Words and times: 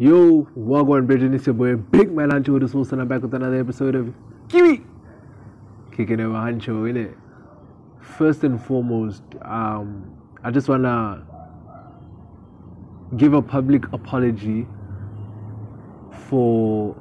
Yo, 0.00 0.48
Wagwan 0.56 1.06
Bridget, 1.06 1.34
it's 1.34 1.44
your 1.44 1.52
boy 1.52 1.76
Big 1.76 2.10
Man 2.10 2.30
Huncho 2.30 2.54
with 2.54 2.62
the 2.62 2.68
Soul, 2.68 2.88
and 2.90 3.02
I'm 3.02 3.08
back 3.08 3.20
with 3.20 3.34
another 3.34 3.60
episode 3.60 3.94
of 3.94 4.14
Kiwi 4.48 4.82
Kicking 5.94 6.18
over 6.20 6.36
Hancho, 6.36 6.90
innit? 6.90 7.14
First 8.00 8.42
and 8.42 8.58
foremost, 8.64 9.22
um, 9.42 10.10
I 10.42 10.50
just 10.52 10.70
wanna 10.70 11.22
give 13.18 13.34
a 13.34 13.42
public 13.42 13.92
apology 13.92 14.66
for 16.28 16.96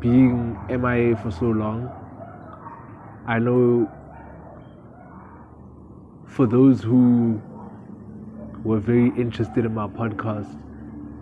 being 0.00 0.58
MIA 0.68 1.16
for 1.18 1.30
so 1.30 1.44
long. 1.44 1.88
I 3.28 3.38
know 3.38 3.88
for 6.26 6.48
those 6.48 6.82
who 6.82 7.40
were 8.64 8.80
very 8.80 9.12
interested 9.16 9.64
in 9.64 9.72
my 9.72 9.86
podcast, 9.86 10.58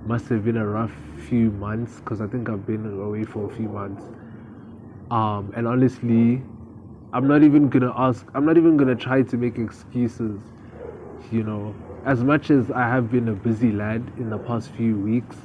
must 0.06 0.28
have 0.28 0.44
been 0.44 0.56
a 0.56 0.66
rough 0.66 0.92
few 1.28 1.50
months 1.52 1.96
because 1.96 2.20
I 2.20 2.28
think 2.28 2.48
I've 2.48 2.64
been 2.64 2.86
away 3.00 3.24
for 3.24 3.50
a 3.50 3.54
few 3.56 3.68
months. 3.68 4.04
Um, 5.10 5.52
and 5.56 5.66
honestly, 5.66 6.42
I'm 7.12 7.26
not 7.26 7.42
even 7.42 7.68
gonna 7.68 7.92
ask, 7.96 8.26
I'm 8.34 8.44
not 8.44 8.56
even 8.56 8.76
gonna 8.76 8.94
try 8.94 9.22
to 9.22 9.36
make 9.36 9.58
excuses, 9.58 10.40
you 11.32 11.42
know. 11.42 11.74
As 12.04 12.22
much 12.22 12.50
as 12.50 12.70
I 12.70 12.82
have 12.82 13.10
been 13.10 13.28
a 13.28 13.32
busy 13.32 13.72
lad 13.72 14.00
in 14.18 14.30
the 14.30 14.38
past 14.38 14.70
few 14.70 14.96
weeks, 14.96 15.36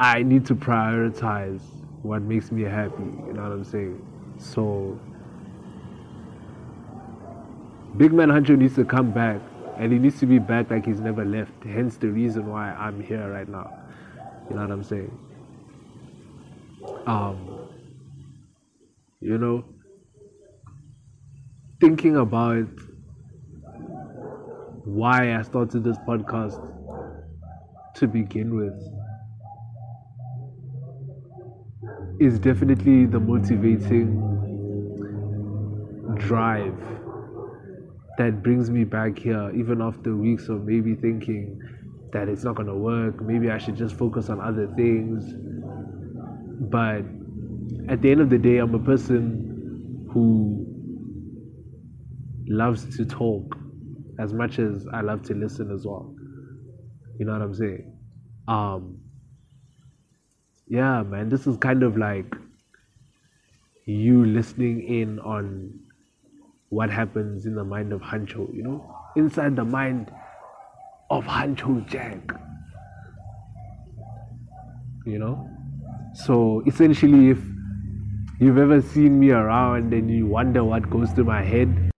I 0.00 0.22
need 0.22 0.46
to 0.46 0.54
prioritize 0.54 1.60
what 2.02 2.22
makes 2.22 2.50
me 2.50 2.62
happy, 2.62 3.02
you 3.02 3.32
know 3.34 3.42
what 3.42 3.52
I'm 3.52 3.64
saying? 3.64 4.06
So, 4.38 4.98
Big 7.96 8.12
Man 8.12 8.28
Huncho 8.28 8.56
needs 8.56 8.76
to 8.76 8.84
come 8.84 9.10
back 9.10 9.40
and 9.78 9.92
he 9.92 9.98
needs 9.98 10.18
to 10.18 10.26
be 10.26 10.40
back 10.40 10.70
like 10.70 10.84
he's 10.84 11.00
never 11.00 11.24
left. 11.24 11.52
Hence 11.62 11.96
the 11.96 12.08
reason 12.08 12.50
why 12.50 12.72
I'm 12.72 13.00
here 13.00 13.30
right 13.30 13.48
now. 13.48 13.72
You 14.50 14.56
know 14.56 14.62
what 14.62 14.70
I'm 14.72 14.82
saying? 14.82 15.16
Um, 17.06 17.68
you 19.20 19.38
know, 19.38 19.64
thinking 21.80 22.16
about 22.16 22.68
why 24.84 25.36
I 25.36 25.42
started 25.42 25.84
this 25.84 25.98
podcast 25.98 26.60
to 27.94 28.08
begin 28.08 28.56
with 28.56 28.74
is 32.20 32.40
definitely 32.40 33.06
the 33.06 33.20
motivating 33.20 34.24
drive 36.16 36.74
that 38.18 38.42
brings 38.42 38.68
me 38.68 38.82
back 38.84 39.18
here, 39.18 39.50
even 39.54 39.80
after 39.80 40.14
weeks 40.14 40.48
of 40.48 40.64
maybe 40.64 40.96
thinking 40.96 41.60
that 42.12 42.28
it's 42.28 42.42
not 42.42 42.56
gonna 42.56 42.76
work. 42.76 43.22
Maybe 43.22 43.48
I 43.48 43.58
should 43.58 43.76
just 43.76 43.94
focus 43.94 44.28
on 44.28 44.40
other 44.40 44.66
things. 44.74 45.32
But 46.60 47.04
at 47.88 48.02
the 48.02 48.10
end 48.10 48.20
of 48.20 48.28
the 48.28 48.38
day, 48.38 48.58
I'm 48.58 48.74
a 48.74 48.78
person 48.80 50.08
who 50.12 50.66
loves 52.48 52.96
to 52.96 53.04
talk 53.04 53.56
as 54.18 54.32
much 54.32 54.58
as 54.58 54.86
I 54.92 55.00
love 55.00 55.22
to 55.24 55.34
listen 55.34 55.70
as 55.70 55.86
well. 55.86 56.12
You 57.18 57.26
know 57.26 57.32
what 57.32 57.42
I'm 57.42 57.54
saying? 57.54 57.96
Um, 58.48 59.00
yeah, 60.66 61.02
man, 61.04 61.28
this 61.28 61.46
is 61.46 61.56
kind 61.56 61.84
of 61.84 61.96
like 61.96 62.34
you 63.84 64.24
listening 64.24 64.82
in 64.82 65.20
on 65.20 65.78
what 66.70 66.90
happens 66.90 67.46
in 67.46 67.54
the 67.54 67.64
mind 67.64 67.92
of 67.92 68.00
Huncho, 68.00 68.54
you 68.54 68.62
know? 68.62 68.94
Inside 69.16 69.56
the 69.56 69.64
mind 69.64 70.12
of 71.10 71.24
Huncho 71.24 71.86
Jack. 71.88 72.18
You 75.06 75.18
know? 75.18 75.50
So 76.14 76.62
essentially, 76.66 77.30
if 77.30 77.38
you've 78.38 78.58
ever 78.58 78.82
seen 78.82 79.18
me 79.18 79.30
around 79.30 79.94
and 79.94 80.10
you 80.10 80.26
wonder 80.26 80.62
what 80.62 80.88
goes 80.90 81.10
through 81.12 81.24
my 81.24 81.42
head, 81.42 81.90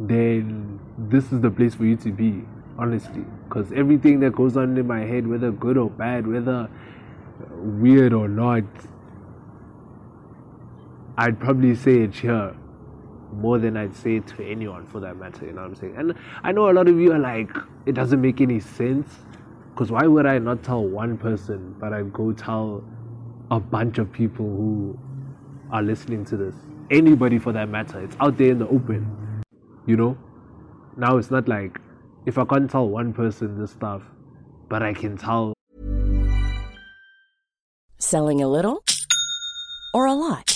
then 0.00 0.80
this 0.98 1.32
is 1.32 1.40
the 1.40 1.50
place 1.50 1.74
for 1.74 1.84
you 1.84 1.96
to 1.96 2.10
be, 2.10 2.42
honestly. 2.78 3.24
Because 3.48 3.70
everything 3.72 4.18
that 4.20 4.32
goes 4.32 4.56
on 4.56 4.76
in 4.76 4.86
my 4.86 5.00
head, 5.00 5.26
whether 5.28 5.52
good 5.52 5.76
or 5.76 5.90
bad, 5.90 6.26
whether 6.26 6.68
weird 7.52 8.12
or 8.12 8.26
not, 8.26 8.64
I'd 11.16 11.38
probably 11.38 11.76
say 11.76 12.00
it's 12.00 12.18
here 12.18 12.56
more 13.36 13.58
than 13.58 13.76
I'd 13.76 13.94
say 13.94 14.20
to 14.20 14.44
anyone 14.44 14.86
for 14.86 15.00
that 15.00 15.16
matter, 15.16 15.46
you 15.46 15.52
know 15.52 15.62
what 15.62 15.68
I'm 15.68 15.74
saying? 15.76 15.94
And 15.96 16.14
I 16.42 16.52
know 16.52 16.70
a 16.70 16.72
lot 16.72 16.88
of 16.88 16.98
you 16.98 17.12
are 17.12 17.18
like, 17.18 17.50
it 17.84 17.92
doesn't 17.92 18.20
make 18.20 18.40
any 18.40 18.60
sense. 18.60 19.08
Because 19.70 19.92
why 19.92 20.06
would 20.06 20.24
I 20.24 20.38
not 20.38 20.62
tell 20.62 20.82
one 20.82 21.18
person, 21.18 21.74
but 21.78 21.92
I'd 21.92 22.12
go 22.12 22.32
tell 22.32 22.82
a 23.50 23.60
bunch 23.60 23.98
of 23.98 24.10
people 24.10 24.46
who 24.46 24.98
are 25.70 25.82
listening 25.82 26.24
to 26.26 26.36
this? 26.36 26.54
Anybody 26.90 27.38
for 27.38 27.52
that 27.52 27.68
matter. 27.68 28.00
It's 28.00 28.16
out 28.20 28.38
there 28.38 28.52
in 28.52 28.58
the 28.58 28.68
open, 28.68 29.42
you 29.86 29.96
know? 29.96 30.16
Now 30.96 31.18
it's 31.18 31.30
not 31.30 31.46
like 31.46 31.78
if 32.24 32.38
I 32.38 32.44
can't 32.46 32.70
tell 32.70 32.88
one 32.88 33.12
person 33.12 33.58
this 33.58 33.72
stuff, 33.72 34.02
but 34.70 34.82
I 34.82 34.94
can 34.94 35.18
tell. 35.18 35.52
Selling 37.98 38.42
a 38.42 38.48
little 38.48 38.82
or 39.92 40.06
a 40.06 40.14
lot? 40.14 40.55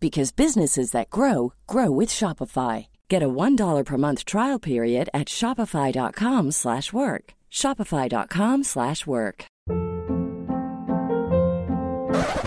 because 0.00 0.32
businesses 0.32 0.92
that 0.92 1.10
grow 1.10 1.52
grow 1.66 1.90
with 1.90 2.08
Shopify. 2.08 2.86
Get 3.08 3.22
a 3.22 3.28
$1 3.28 3.84
per 3.84 3.96
month 3.96 4.24
trial 4.24 4.58
period 4.58 5.08
at 5.12 5.28
shopify.com/work. 5.28 7.24
shopify.com/work. 7.50 9.44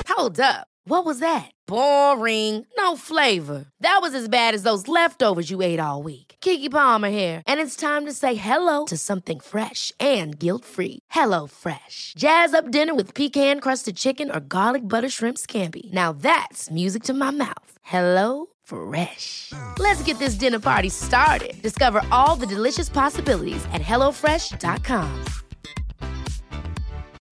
Hold 0.07 0.39
up. 0.39 0.67
What 0.85 1.06
was 1.06 1.19
that? 1.19 1.51
Boring. 1.67 2.66
No 2.78 2.95
flavor. 2.95 3.66
That 3.79 4.00
was 4.01 4.13
as 4.13 4.28
bad 4.29 4.53
as 4.53 4.63
those 4.63 4.88
leftovers 4.88 5.50
you 5.50 5.62
ate 5.62 5.79
all 5.79 6.03
week. 6.03 6.31
Keke 6.41 6.72
Palmer 6.72 7.09
here, 7.09 7.44
and 7.46 7.62
it's 7.62 7.75
time 7.75 8.07
to 8.07 8.13
say 8.13 8.34
hello 8.34 8.85
to 8.85 8.97
something 8.97 9.40
fresh 9.40 9.94
and 10.00 10.38
guilt-free. 10.38 11.00
Hello 11.09 11.47
Fresh. 11.47 12.13
Jazz 12.18 12.53
up 12.53 12.72
dinner 12.72 12.96
with 12.96 13.13
pecan-crusted 13.13 13.96
chicken 13.96 14.29
or 14.31 14.40
garlic 14.40 14.88
butter 14.88 15.09
shrimp 15.09 15.38
scampi. 15.38 15.91
Now 15.94 16.12
that's 16.13 16.69
music 16.72 17.03
to 17.03 17.13
my 17.13 17.31
mouth. 17.31 17.72
Hello 17.81 18.47
Fresh. 18.63 19.53
Let's 19.80 20.03
get 20.03 20.18
this 20.19 20.35
dinner 20.35 20.59
party 20.59 20.90
started. 20.90 21.62
Discover 21.62 22.01
all 22.12 22.35
the 22.35 22.47
delicious 22.47 22.90
possibilities 22.90 23.66
at 23.72 23.81
hellofresh.com. 23.81 25.25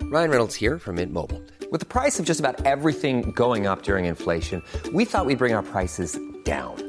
Ryan 0.04 0.32
Reynolds 0.32 0.56
here 0.56 0.80
from 0.80 0.96
Mint 0.96 1.14
Mobile. 1.14 1.42
With 1.72 1.82
the 1.82 1.86
price 1.86 2.20
of 2.20 2.26
just 2.26 2.40
about 2.40 2.66
everything 2.66 3.32
going 3.32 3.68
up 3.68 3.84
during 3.84 4.06
inflation, 4.06 4.64
we 4.94 5.06
thought 5.06 5.26
we'd 5.28 5.38
bring 5.38 5.54
our 5.54 5.64
prices 5.64 6.20
down. 6.44 6.89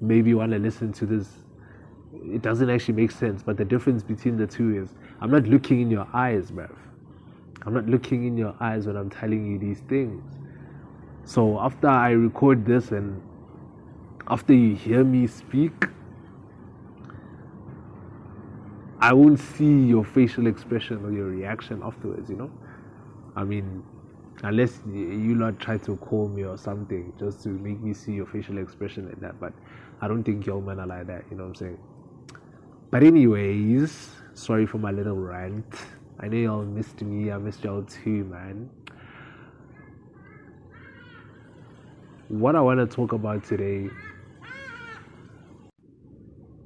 maybe 0.00 0.30
you 0.30 0.38
want 0.38 0.52
to 0.52 0.58
listen 0.58 0.92
to 0.94 1.06
this. 1.06 1.28
It 2.12 2.42
doesn't 2.42 2.70
actually 2.70 2.94
make 2.94 3.10
sense 3.10 3.42
but 3.42 3.56
the 3.56 3.64
difference 3.64 4.02
between 4.02 4.36
the 4.36 4.46
two 4.46 4.82
is 4.82 4.94
i'm 5.20 5.30
not 5.30 5.44
looking 5.44 5.80
in 5.80 5.90
your 5.90 6.08
eyes 6.12 6.50
bruv. 6.50 6.74
I'm 7.64 7.74
not 7.74 7.86
looking 7.86 8.26
in 8.26 8.36
your 8.38 8.54
eyes 8.60 8.86
when 8.86 8.96
i'm 8.96 9.10
telling 9.10 9.50
you 9.50 9.58
these 9.58 9.80
things. 9.80 10.22
So 11.24 11.60
after 11.60 11.88
i 11.88 12.10
record 12.10 12.64
this 12.64 12.90
and 12.92 13.20
after 14.28 14.54
you 14.54 14.74
hear 14.74 15.04
me 15.04 15.26
speak 15.26 15.86
i 18.98 19.12
won't 19.12 19.38
see 19.38 19.84
your 19.84 20.04
facial 20.04 20.46
expression 20.46 21.04
or 21.04 21.12
your 21.12 21.26
reaction 21.26 21.80
afterwards 21.84 22.30
you 22.30 22.36
know? 22.36 22.50
I 23.36 23.44
mean, 23.44 23.84
unless 24.42 24.80
you 24.90 25.34
lot 25.34 25.58
try 25.60 25.76
to 25.76 25.96
call 25.96 26.28
me 26.28 26.44
or 26.44 26.56
something 26.56 27.12
just 27.18 27.42
to 27.42 27.50
make 27.50 27.80
me 27.80 27.92
see 27.92 28.12
your 28.12 28.26
facial 28.26 28.58
expression 28.58 29.06
like 29.06 29.20
that. 29.20 29.38
But 29.38 29.52
I 30.00 30.08
don't 30.08 30.22
think 30.24 30.46
y'all 30.46 30.60
men 30.60 30.78
are 30.78 30.86
like 30.86 31.06
that. 31.06 31.24
You 31.30 31.36
know 31.36 31.44
what 31.44 31.48
I'm 31.50 31.54
saying? 31.54 31.78
But 32.90 33.02
anyways, 33.02 34.10
sorry 34.34 34.66
for 34.66 34.78
my 34.78 34.90
little 34.90 35.16
rant. 35.16 35.66
I 36.20 36.28
know 36.28 36.36
y'all 36.36 36.64
missed 36.64 37.02
me. 37.02 37.30
I 37.30 37.38
missed 37.38 37.64
y'all 37.64 37.82
too, 37.82 38.24
man. 38.24 38.70
What 42.28 42.56
I 42.56 42.60
want 42.60 42.78
to 42.78 42.86
talk 42.86 43.12
about 43.12 43.44
today 43.44 43.88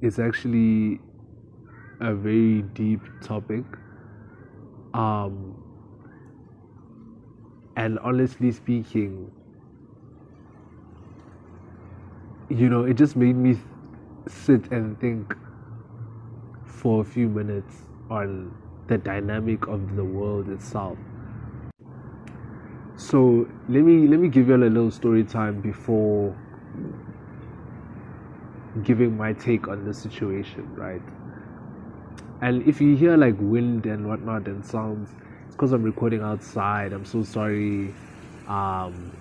is 0.01 0.19
actually 0.19 0.99
a 1.99 2.13
very 2.13 2.63
deep 2.73 3.01
topic. 3.21 3.63
Um, 4.93 5.55
and 7.77 7.99
honestly 7.99 8.51
speaking, 8.51 9.31
you 12.51 12.69
know, 12.69 12.83
it 12.83 12.95
just 12.95 13.15
made 13.15 13.35
me 13.35 13.57
sit 14.27 14.71
and 14.71 14.99
think 14.99 15.35
for 16.65 17.01
a 17.01 17.05
few 17.05 17.29
minutes 17.29 17.73
on 18.09 18.53
the 18.87 18.97
dynamic 18.97 19.67
of 19.67 19.95
the 19.95 20.03
world 20.03 20.49
itself. 20.49 20.97
So 22.97 23.47
let 23.69 23.83
me 23.83 24.07
let 24.07 24.19
me 24.19 24.27
give 24.27 24.49
you 24.49 24.55
a 24.55 24.57
little 24.57 24.91
story 24.91 25.23
time 25.23 25.61
before 25.61 26.35
giving 28.83 29.15
my 29.17 29.33
take 29.33 29.67
on 29.67 29.85
the 29.85 29.93
situation, 29.93 30.67
right? 30.75 31.01
And 32.41 32.63
if 32.67 32.81
you 32.81 32.95
hear 32.95 33.17
like 33.17 33.35
wind 33.39 33.85
and 33.85 34.07
whatnot 34.07 34.47
and 34.47 34.65
sounds, 34.65 35.09
it's 35.45 35.55
because 35.55 35.71
I'm 35.71 35.83
recording 35.83 36.21
outside. 36.21 36.91
I'm 36.91 37.05
so 37.05 37.23
sorry. 37.23 37.93
Um, 38.47 39.15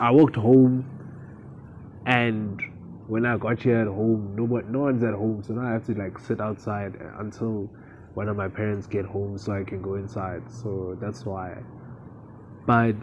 I 0.00 0.10
walked 0.10 0.36
home, 0.36 0.84
and 2.06 2.60
when 3.06 3.26
I 3.26 3.36
got 3.36 3.60
here 3.60 3.78
at 3.78 3.86
home, 3.86 4.34
no 4.36 4.46
no 4.46 4.78
one's 4.80 5.02
at 5.02 5.14
home, 5.14 5.42
so 5.42 5.54
now 5.54 5.68
I 5.68 5.72
have 5.72 5.86
to 5.86 5.94
like 5.94 6.18
sit 6.18 6.40
outside 6.40 6.94
until 7.18 7.70
one 8.14 8.28
of 8.28 8.36
my 8.36 8.48
parents 8.48 8.86
get 8.86 9.04
home 9.04 9.36
so 9.38 9.52
I 9.52 9.64
can 9.64 9.82
go 9.82 9.94
inside. 9.96 10.42
So 10.50 10.96
that's 11.00 11.24
why. 11.24 11.56
But 12.66 12.94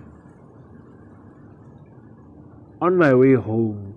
on 2.81 2.97
my 2.97 3.13
way 3.13 3.33
home, 3.33 3.95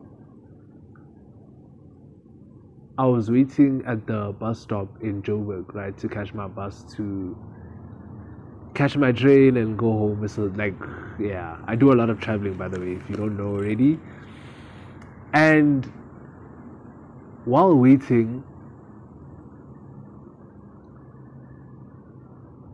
I 2.98 3.06
was 3.06 3.30
waiting 3.30 3.82
at 3.86 4.06
the 4.06 4.34
bus 4.38 4.60
stop 4.60 4.88
in 5.02 5.22
Joburg, 5.22 5.74
right, 5.74 5.96
to 5.98 6.08
catch 6.08 6.34
my 6.34 6.46
bus 6.46 6.84
to 6.96 7.36
catch 8.74 8.96
my 8.96 9.12
train 9.12 9.56
and 9.56 9.78
go 9.78 9.90
home. 9.92 10.28
So, 10.28 10.52
like, 10.56 10.74
yeah, 11.18 11.56
I 11.66 11.76
do 11.76 11.92
a 11.92 11.96
lot 11.96 12.10
of 12.10 12.20
traveling, 12.20 12.54
by 12.54 12.68
the 12.68 12.78
way, 12.80 12.92
if 12.92 13.08
you 13.08 13.16
don't 13.16 13.36
know 13.36 13.48
already. 13.48 13.98
And 15.34 15.92
while 17.44 17.75
waiting 17.75 18.44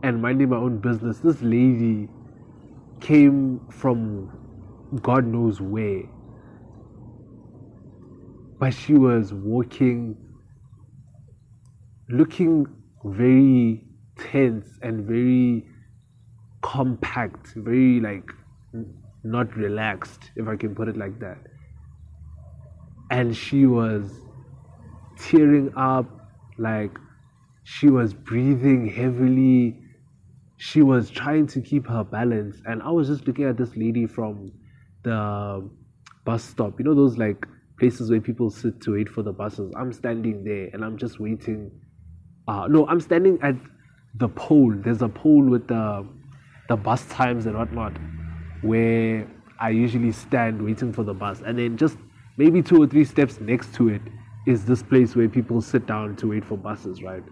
and 0.05 0.23
minding 0.23 0.51
my 0.51 0.57
own 0.57 0.79
business, 0.79 1.19
this 1.19 1.43
lady 1.43 2.09
came 3.01 3.61
from 3.71 4.31
God 5.03 5.27
knows 5.27 5.61
where 5.61 6.05
but 8.61 8.75
she 8.75 8.93
was 8.95 9.33
walking, 9.33 10.17
looking 12.11 12.67
very 13.05 13.83
tense 14.19 14.79
and 14.83 15.07
very 15.07 15.67
compact, 16.61 17.55
very 17.57 18.01
like 18.01 18.31
not 19.25 19.57
relaxed, 19.57 20.31
if 20.37 20.47
I 20.47 20.57
can 20.57 20.75
put 20.75 20.89
it 20.89 20.97
like 20.99 21.19
that. 21.21 21.39
And 23.11 23.37
she 23.37 23.67
was 23.67 24.13
tearing 25.19 25.73
up, 25.77 26.07
like 26.59 26.97
she 27.65 27.89
was 27.89 28.15
breathing 28.15 28.89
heavily. 28.89 29.79
She 30.57 30.83
was 30.83 31.11
trying 31.11 31.47
to 31.49 31.61
keep 31.61 31.87
her 31.87 32.05
balance. 32.05 32.57
And 32.67 32.83
I 32.83 32.91
was 32.91 33.09
just 33.09 33.27
looking 33.27 33.45
at 33.45 33.57
this 33.57 33.77
lady 33.77 34.07
from 34.07 34.53
the 35.03 35.69
bus 36.25 36.45
stop. 36.45 36.79
You 36.79 36.85
know, 36.85 36.95
those 36.95 37.19
like 37.19 37.47
places 37.79 38.11
where 38.11 38.21
people 38.21 38.51
sit 38.51 38.81
to 38.83 38.93
wait 38.93 39.09
for 39.09 39.23
the 39.23 39.33
buses. 39.33 39.73
I'm 39.77 39.93
standing 39.93 40.45
there 40.45 40.69
and 40.73 40.85
I'm 40.85 40.99
just 40.99 41.19
waiting. 41.19 41.71
Uh, 42.47 42.67
no, 42.69 42.87
I'm 42.87 43.01
standing 43.01 43.39
at 43.43 43.55
the 44.15 44.29
pole. 44.29 44.75
There's 44.77 45.03
a 45.03 45.09
pole 45.09 45.43
with 45.43 45.67
the 45.69 46.07
the 46.69 46.77
bus 46.77 47.05
times 47.07 47.47
and 47.47 47.57
whatnot, 47.57 47.97
where 48.63 49.27
I 49.59 49.71
usually 49.71 50.13
stand 50.13 50.63
waiting 50.63 50.93
for 50.93 51.03
the 51.03 51.15
bus, 51.15 51.43
and 51.45 51.59
then 51.59 51.77
just 51.77 51.97
maybe 52.41 52.63
two 52.63 52.83
or 52.83 52.87
three 52.87 53.05
steps 53.05 53.39
next 53.39 53.75
to 53.75 53.91
it 53.91 54.01
is 54.47 54.65
this 54.65 54.83
place 54.83 55.15
where 55.15 55.29
people 55.29 55.61
sit 55.61 55.87
down 55.87 56.17
to 56.17 56.29
wait 56.29 56.43
for 56.43 56.57
buses, 56.57 57.03
right? 57.03 57.23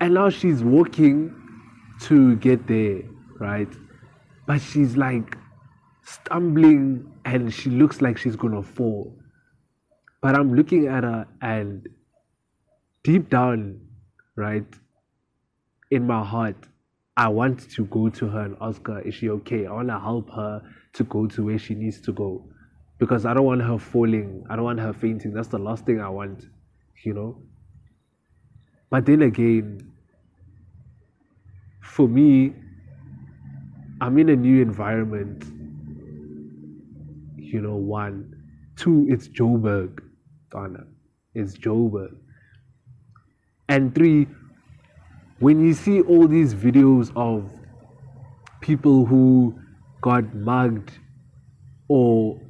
And 0.00 0.14
now 0.14 0.28
she's 0.28 0.64
walking 0.64 1.32
to 2.00 2.34
get 2.46 2.66
there, 2.66 3.02
right? 3.38 3.68
But 4.48 4.60
she's 4.60 4.96
like 4.96 5.38
stumbling 6.02 7.12
and 7.24 7.54
she 7.54 7.70
looks 7.70 8.02
like 8.02 8.18
she's 8.18 8.34
gonna 8.34 8.64
fall. 8.64 9.16
But 10.20 10.34
I'm 10.34 10.52
looking 10.54 10.88
at 10.88 11.04
her 11.04 11.28
and 11.40 11.88
deep 13.04 13.30
down, 13.30 13.80
right, 14.34 14.66
in 15.92 16.08
my 16.08 16.24
heart, 16.24 16.56
I 17.16 17.28
want 17.28 17.70
to 17.70 17.84
go 17.84 18.08
to 18.08 18.26
her 18.26 18.40
and 18.40 18.56
ask 18.60 18.84
her, 18.88 19.00
is 19.02 19.14
she 19.14 19.30
okay? 19.30 19.66
I 19.66 19.70
want 19.70 19.88
to 19.90 20.00
help 20.00 20.28
her 20.30 20.60
to 20.94 21.04
go 21.04 21.28
to 21.28 21.44
where 21.44 21.58
she 21.60 21.76
needs 21.76 22.00
to 22.00 22.12
go. 22.12 22.48
Because 23.04 23.26
I 23.26 23.34
don't 23.34 23.44
want 23.44 23.62
her 23.62 23.78
falling. 23.78 24.44
I 24.48 24.56
don't 24.56 24.64
want 24.64 24.80
her 24.80 24.92
fainting. 24.92 25.32
That's 25.32 25.48
the 25.48 25.58
last 25.58 25.84
thing 25.84 26.00
I 26.00 26.08
want, 26.08 26.46
you 27.04 27.12
know? 27.12 27.42
But 28.90 29.04
then 29.06 29.22
again, 29.22 29.92
for 31.82 32.08
me, 32.08 32.54
I'm 34.00 34.18
in 34.18 34.28
a 34.30 34.36
new 34.36 34.62
environment 34.62 35.44
you 37.54 37.60
know, 37.60 37.76
one. 37.76 38.34
Two, 38.74 39.06
it's 39.08 39.28
Joburg, 39.28 40.00
Ghana. 40.50 40.84
It's 41.34 41.56
Joburg. 41.56 42.16
And 43.68 43.94
three, 43.94 44.26
when 45.38 45.64
you 45.64 45.72
see 45.72 46.00
all 46.00 46.26
these 46.26 46.52
videos 46.52 47.12
of 47.14 47.48
people 48.60 49.06
who 49.06 49.56
got 50.00 50.34
mugged 50.34 50.98
or 51.86 52.40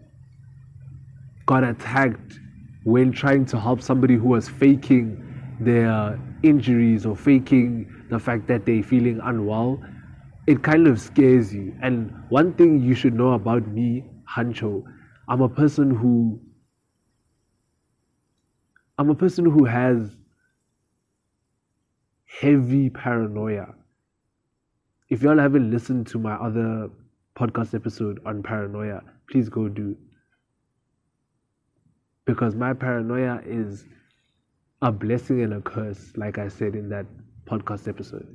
got 1.46 1.64
attacked 1.64 2.38
when 2.84 3.12
trying 3.12 3.44
to 3.46 3.58
help 3.58 3.80
somebody 3.80 4.14
who 4.14 4.28
was 4.28 4.48
faking 4.48 5.20
their 5.60 6.18
injuries 6.42 7.06
or 7.06 7.16
faking 7.16 7.90
the 8.10 8.18
fact 8.18 8.46
that 8.48 8.66
they're 8.66 8.82
feeling 8.82 9.20
unwell, 9.24 9.82
it 10.46 10.62
kind 10.62 10.86
of 10.86 11.00
scares 11.00 11.54
you. 11.54 11.74
And 11.82 12.14
one 12.28 12.52
thing 12.54 12.80
you 12.82 12.94
should 12.94 13.14
know 13.14 13.32
about 13.32 13.66
me, 13.68 14.04
Huncho, 14.28 14.84
I'm 15.28 15.40
a 15.40 15.48
person 15.48 15.90
who 15.90 16.40
I'm 18.98 19.10
a 19.10 19.14
person 19.14 19.44
who 19.44 19.64
has 19.64 20.16
heavy 22.26 22.90
paranoia. 22.90 23.74
If 25.08 25.22
y'all 25.22 25.38
haven't 25.38 25.70
listened 25.70 26.06
to 26.08 26.18
my 26.18 26.34
other 26.34 26.90
podcast 27.36 27.74
episode 27.74 28.20
on 28.24 28.42
paranoia, 28.42 29.02
please 29.28 29.48
go 29.48 29.68
do. 29.68 29.96
Because 32.26 32.54
my 32.54 32.72
paranoia 32.72 33.40
is 33.44 33.84
a 34.82 34.90
blessing 34.90 35.42
and 35.42 35.54
a 35.54 35.60
curse, 35.60 36.12
like 36.16 36.38
I 36.38 36.48
said 36.48 36.74
in 36.74 36.88
that 36.90 37.06
podcast 37.46 37.88
episode. 37.88 38.26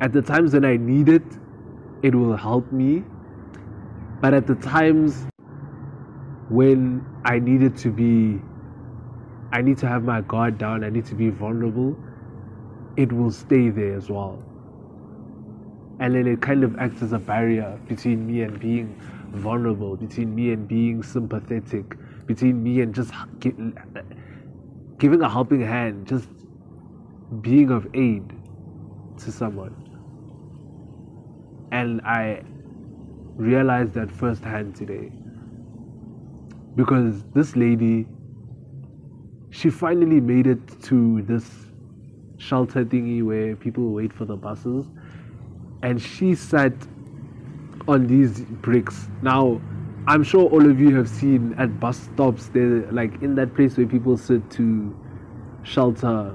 At 0.00 0.12
the 0.12 0.22
times 0.22 0.54
when 0.54 0.64
I 0.64 0.76
need 0.76 1.08
it, 1.08 1.22
it 2.02 2.14
will 2.14 2.36
help 2.36 2.70
me 2.72 3.04
but 4.22 4.34
at 4.34 4.46
the 4.46 4.54
times 4.54 5.26
when 6.48 7.04
I 7.24 7.40
needed 7.40 7.76
to 7.78 7.90
be, 7.90 8.40
I 9.50 9.60
need 9.62 9.78
to 9.78 9.88
have 9.88 10.04
my 10.04 10.20
guard 10.20 10.58
down, 10.58 10.84
I 10.84 10.90
need 10.90 11.06
to 11.06 11.16
be 11.16 11.28
vulnerable, 11.28 11.96
it 12.96 13.12
will 13.12 13.32
stay 13.32 13.68
there 13.70 13.96
as 13.96 14.08
well. 14.08 14.40
And 15.98 16.14
then 16.14 16.28
it 16.28 16.40
kind 16.40 16.62
of 16.62 16.78
acts 16.78 17.02
as 17.02 17.12
a 17.12 17.18
barrier 17.18 17.80
between 17.88 18.24
me 18.24 18.42
and 18.42 18.60
being 18.60 18.96
vulnerable, 19.32 19.96
between 19.96 20.34
me 20.34 20.52
and 20.52 20.68
being 20.68 21.02
sympathetic, 21.02 21.96
between 22.26 22.62
me 22.62 22.80
and 22.80 22.94
just 22.94 23.12
giving 23.38 25.22
a 25.22 25.28
helping 25.28 25.60
hand, 25.60 26.06
just 26.06 26.28
being 27.40 27.70
of 27.70 27.86
aid 27.94 28.32
to 29.18 29.32
someone. 29.32 29.74
And 31.72 32.00
I 32.02 32.42
realized 33.36 33.94
that 33.94 34.10
firsthand 34.10 34.76
today. 34.76 35.10
Because 36.74 37.24
this 37.34 37.56
lady, 37.56 38.06
she 39.50 39.70
finally 39.70 40.20
made 40.20 40.46
it 40.46 40.80
to 40.82 41.22
this 41.22 41.50
shelter 42.38 42.84
thingy 42.84 43.22
where 43.22 43.56
people 43.56 43.90
wait 43.90 44.12
for 44.12 44.24
the 44.24 44.36
buses, 44.36 44.86
and 45.82 46.00
she 46.00 46.34
sat 46.34 46.72
on 47.88 48.06
these 48.06 48.40
bricks. 48.40 49.08
Now, 49.22 49.60
I'm 50.06 50.24
sure 50.24 50.48
all 50.48 50.68
of 50.68 50.80
you 50.80 50.96
have 50.96 51.08
seen 51.08 51.54
at 51.58 51.78
bus 51.78 51.98
stops, 51.98 52.48
they're 52.48 52.90
like 52.90 53.22
in 53.22 53.34
that 53.36 53.54
place 53.54 53.76
where 53.76 53.86
people 53.86 54.16
sit 54.16 54.50
to 54.52 54.96
shelter, 55.62 56.34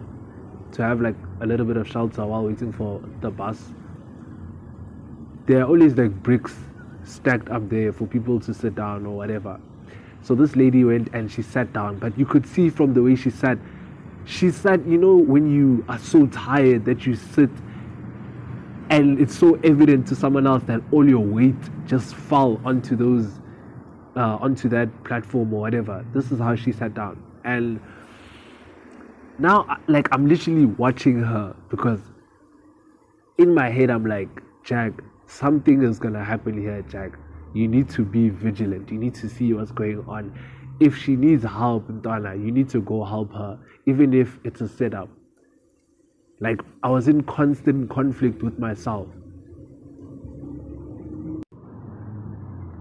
to 0.72 0.82
have 0.82 1.02
like 1.02 1.16
a 1.42 1.46
little 1.46 1.66
bit 1.66 1.78
of 1.78 1.88
shelter 1.88 2.26
while 2.26 2.44
waiting 2.44 2.72
for 2.72 3.02
the 3.22 3.30
bus. 3.30 3.62
There 5.48 5.62
are 5.62 5.68
always 5.68 5.96
like 5.96 6.12
bricks 6.24 6.56
stacked 7.04 7.50
up 7.50 7.70
there 7.70 7.92
for 7.92 8.06
people 8.06 8.40
to 8.42 8.54
sit 8.54 8.76
down 8.76 9.06
or 9.06 9.16
whatever. 9.16 9.60
So 10.22 10.36
this 10.36 10.56
lady 10.56 10.84
went 10.84 11.10
and 11.14 11.32
she 11.32 11.42
sat 11.42 11.72
down, 11.74 12.00
but 12.00 12.18
you 12.18 12.26
could 12.26 12.46
see 12.46 12.70
from 12.70 12.94
the 12.94 13.02
way 13.02 13.16
she 13.16 13.30
sat, 13.30 13.58
she 14.26 14.52
sat, 14.52 14.86
you 14.86 14.98
know, 14.98 15.16
when 15.16 15.50
you 15.50 15.86
are 15.88 16.00
so 16.00 16.28
tired 16.28 16.86
that 16.86 17.06
you 17.06 17.16
sit 17.16 17.50
and 18.90 19.20
it's 19.20 19.38
so 19.38 19.56
evident 19.64 20.08
to 20.08 20.16
someone 20.16 20.48
else 20.48 20.64
that 20.64 20.82
all 20.92 21.08
your 21.08 21.24
weight 21.24 21.56
just 21.86 22.16
fell 22.16 22.62
onto 22.64 22.96
those 22.96 23.40
uh, 24.16 24.38
onto 24.42 24.68
that 24.70 25.04
platform 25.04 25.54
or 25.54 25.62
whatever. 25.62 26.06
This 26.14 26.32
is 26.32 26.40
how 26.40 26.56
she 26.56 26.72
sat 26.72 26.94
down. 26.94 27.22
And 27.44 27.80
now 29.40 29.78
like 29.88 30.08
i'm 30.12 30.28
literally 30.28 30.66
watching 30.66 31.22
her 31.22 31.56
because 31.70 32.00
in 33.38 33.54
my 33.54 33.70
head 33.70 33.92
i'm 33.92 34.04
like 34.04 34.42
jack 34.64 34.92
something 35.28 35.84
is 35.84 36.00
gonna 36.00 36.24
happen 36.24 36.60
here 36.60 36.82
jack. 36.84 37.12
You 37.54 37.68
need 37.68 37.90
to 37.92 38.04
be 38.04 38.30
vigilant. 38.30 38.92
You 38.92 38.98
need 38.98 39.16
to 39.16 39.30
see 39.30 39.54
what's 39.54 39.72
going 39.72 40.04
on. 40.08 40.38
If 40.80 40.96
she 40.96 41.16
needs 41.16 41.44
help 41.44 41.86
Donna, 42.02 42.36
you 42.36 42.52
need 42.52 42.70
to 42.70 42.82
go 42.82 43.04
help 43.04 43.34
her 43.34 43.60
even 43.86 44.14
if 44.14 44.38
it's 44.44 44.62
a 44.62 44.68
setup 44.68 45.10
like 46.40 46.62
I 46.84 46.90
was 46.90 47.08
in 47.08 47.24
constant 47.24 47.90
conflict 47.90 48.44
with 48.44 48.60
myself. 48.60 49.08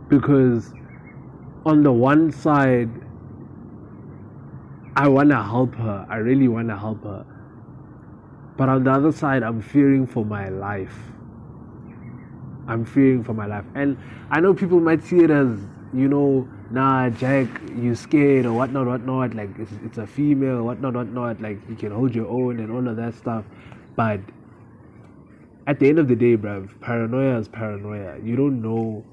Because 0.08 0.72
on 1.64 1.82
the 1.82 1.92
one 1.92 2.30
side, 2.30 2.90
I 4.94 5.08
want 5.08 5.30
to 5.30 5.42
help 5.42 5.74
her. 5.74 6.06
I 6.08 6.16
really 6.16 6.48
want 6.48 6.68
to 6.68 6.76
help 6.76 7.02
her. 7.04 7.26
But 8.56 8.68
on 8.68 8.84
the 8.84 8.92
other 8.92 9.12
side, 9.12 9.42
I'm 9.42 9.60
fearing 9.60 10.06
for 10.06 10.24
my 10.24 10.48
life. 10.48 10.96
I'm 12.68 12.84
fearing 12.84 13.22
for 13.22 13.34
my 13.34 13.46
life. 13.46 13.64
And 13.74 13.98
I 14.30 14.40
know 14.40 14.54
people 14.54 14.80
might 14.80 15.02
see 15.02 15.18
it 15.18 15.30
as, 15.30 15.58
you 15.94 16.08
know, 16.08 16.48
nah, 16.70 17.10
Jack, 17.10 17.48
you 17.74 17.94
scared 17.94 18.46
or 18.46 18.52
whatnot, 18.52 18.86
whatnot. 18.86 19.34
Like 19.34 19.50
it's, 19.58 19.72
it's 19.84 19.98
a 19.98 20.06
female, 20.06 20.62
whatnot, 20.62 20.94
whatnot. 20.94 21.40
Like 21.40 21.58
you 21.68 21.76
can 21.76 21.92
hold 21.92 22.14
your 22.14 22.28
own 22.28 22.60
and 22.60 22.70
all 22.70 22.86
of 22.88 22.96
that 22.96 23.14
stuff. 23.14 23.44
But 23.94 24.20
at 25.66 25.78
the 25.80 25.88
end 25.88 25.98
of 25.98 26.08
the 26.08 26.16
day, 26.16 26.36
bruv, 26.36 26.80
paranoia 26.80 27.38
is 27.38 27.48
paranoia. 27.48 28.18
You 28.22 28.36
don't 28.36 28.62
know. 28.62 29.04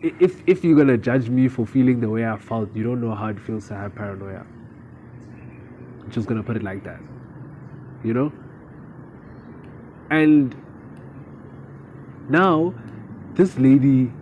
If 0.00 0.42
if 0.46 0.62
you're 0.62 0.76
gonna 0.76 0.96
judge 0.96 1.28
me 1.28 1.48
for 1.48 1.66
feeling 1.66 2.00
the 2.00 2.08
way 2.08 2.26
I 2.26 2.36
felt, 2.38 2.74
you 2.74 2.84
don't 2.84 3.00
know 3.00 3.14
how 3.14 3.26
it 3.28 3.40
feels 3.40 3.68
to 3.68 3.74
have 3.74 3.94
paranoia. 3.94 4.46
I'm 6.02 6.10
just 6.10 6.28
gonna 6.28 6.42
put 6.42 6.56
it 6.56 6.62
like 6.62 6.84
that. 6.84 7.00
You 8.04 8.14
know? 8.14 8.32
And 10.10 10.54
now 12.28 12.72
this 13.34 13.58
lady 13.58 14.12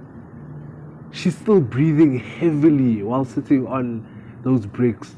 she's 1.16 1.36
still 1.36 1.60
breathing 1.60 2.18
heavily 2.18 3.02
while 3.02 3.24
sitting 3.24 3.66
on 3.66 4.06
those 4.44 4.66
bricks. 4.66 5.14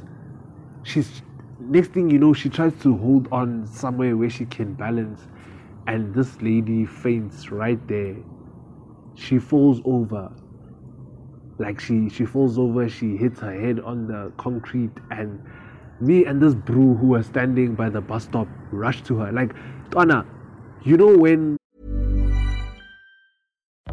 She's 0.84 1.22
next 1.58 1.88
thing 1.88 2.08
you 2.08 2.18
know, 2.18 2.32
she 2.32 2.48
tries 2.48 2.72
to 2.82 2.96
hold 2.96 3.28
on 3.32 3.66
somewhere 3.66 4.16
where 4.16 4.30
she 4.30 4.46
can 4.46 4.74
balance, 4.74 5.20
and 5.86 6.14
this 6.14 6.40
lady 6.40 6.86
faints 6.86 7.50
right 7.50 7.80
there. 7.88 8.16
She 9.16 9.38
falls 9.38 9.80
over. 9.84 10.30
Like 11.58 11.80
she 11.80 12.08
she 12.08 12.24
falls 12.24 12.58
over, 12.58 12.88
she 12.88 13.16
hits 13.16 13.40
her 13.40 13.52
head 13.52 13.80
on 13.80 14.06
the 14.06 14.32
concrete, 14.36 14.92
and 15.10 15.42
me 16.00 16.24
and 16.24 16.40
this 16.40 16.54
brew 16.54 16.94
who 16.94 17.08
was 17.08 17.26
standing 17.26 17.74
by 17.74 17.88
the 17.88 18.00
bus 18.00 18.24
stop 18.24 18.46
rushed 18.70 19.04
to 19.06 19.16
her. 19.16 19.32
Like, 19.32 19.52
Donna, 19.90 20.24
you 20.84 20.96
know 20.96 21.16
when 21.16 21.58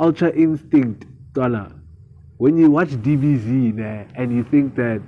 Ultra 0.00 0.30
Instinct, 0.30 1.06
Donna. 1.34 1.72
When 2.38 2.58
you 2.58 2.70
watch 2.70 2.88
DBZ 2.88 3.74
nah, 3.74 4.04
and 4.16 4.34
you 4.34 4.42
think 4.42 4.74
that 4.74 5.00